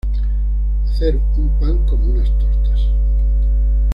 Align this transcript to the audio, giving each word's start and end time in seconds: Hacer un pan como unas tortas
Hacer 0.87 1.19
un 1.37 1.59
pan 1.59 1.85
como 1.85 2.05
unas 2.05 2.27
tortas 2.39 2.81